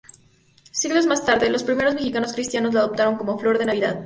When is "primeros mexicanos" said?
1.63-2.33